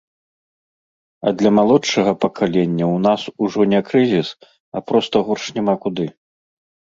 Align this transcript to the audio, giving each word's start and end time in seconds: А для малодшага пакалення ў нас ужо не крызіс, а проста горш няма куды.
А 1.27 1.33
для 1.41 1.49
малодшага 1.57 2.13
пакалення 2.25 2.85
ў 2.87 2.97
нас 3.07 3.21
ужо 3.45 3.61
не 3.75 3.81
крызіс, 3.91 4.27
а 4.75 4.83
проста 4.89 5.15
горш 5.29 5.45
няма 5.61 5.75
куды. 5.87 6.07